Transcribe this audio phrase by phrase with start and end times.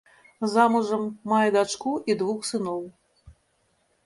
[0.53, 2.81] Замужам, мае дачку і двух сыноў.